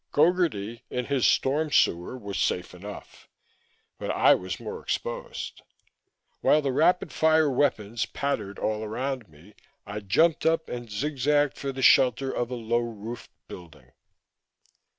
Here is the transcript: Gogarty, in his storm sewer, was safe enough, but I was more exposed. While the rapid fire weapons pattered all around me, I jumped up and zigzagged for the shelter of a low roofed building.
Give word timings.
Gogarty, 0.11 0.81
in 0.89 1.05
his 1.05 1.27
storm 1.27 1.69
sewer, 1.71 2.17
was 2.17 2.39
safe 2.39 2.73
enough, 2.73 3.29
but 3.99 4.09
I 4.09 4.33
was 4.33 4.59
more 4.59 4.81
exposed. 4.81 5.61
While 6.39 6.63
the 6.63 6.71
rapid 6.71 7.11
fire 7.11 7.51
weapons 7.51 8.07
pattered 8.07 8.57
all 8.57 8.83
around 8.83 9.29
me, 9.29 9.53
I 9.85 9.99
jumped 9.99 10.43
up 10.43 10.67
and 10.69 10.89
zigzagged 10.89 11.55
for 11.55 11.71
the 11.71 11.83
shelter 11.83 12.31
of 12.31 12.49
a 12.49 12.55
low 12.55 12.79
roofed 12.79 13.29
building. 13.47 13.91